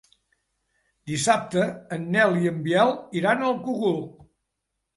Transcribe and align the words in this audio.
Dissabte 1.11 1.67
en 1.99 2.09
Nel 2.17 2.35
i 2.41 2.51
en 2.55 2.59
Biel 2.65 2.97
iran 3.23 3.47
al 3.51 3.57
Cogul. 3.69 4.05